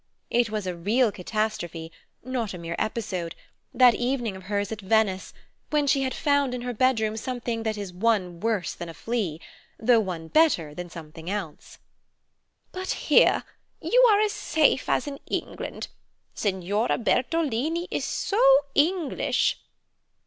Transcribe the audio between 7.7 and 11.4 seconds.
is one worse than a flea, though one better than something